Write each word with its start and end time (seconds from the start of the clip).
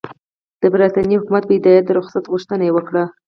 د 0.61 0.63
برټانیې 0.73 1.19
حکومت 1.21 1.43
په 1.45 1.53
هدایت 1.57 1.83
د 1.85 1.89
رخصت 1.99 2.23
غوښتنه 2.31 2.65
وکړه. 2.75 3.03